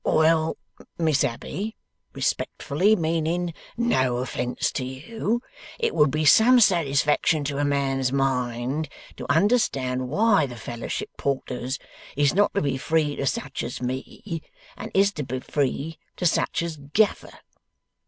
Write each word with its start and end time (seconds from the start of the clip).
'Well, 0.03 0.57
Miss 0.97 1.23
Abbey, 1.23 1.75
respectfully 2.13 2.95
meaning 2.95 3.53
no 3.77 4.17
offence 4.17 4.71
to 4.71 4.83
you, 4.83 5.43
it 5.77 5.93
would 5.93 6.09
be 6.09 6.25
some 6.25 6.59
satisfaction 6.59 7.43
to 7.43 7.59
a 7.59 7.63
man's 7.63 8.11
mind, 8.11 8.89
to 9.17 9.31
understand 9.31 10.09
why 10.09 10.47
the 10.47 10.55
Fellowship 10.55 11.09
Porters 11.17 11.77
is 12.15 12.33
not 12.33 12.51
to 12.55 12.63
be 12.63 12.77
free 12.77 13.15
to 13.17 13.27
such 13.27 13.61
as 13.61 13.79
me, 13.79 14.41
and 14.75 14.89
is 14.95 15.11
to 15.11 15.23
be 15.23 15.39
free 15.39 15.99
to 16.15 16.25
such 16.25 16.63
as 16.63 16.77
Gaffer. 16.77 17.37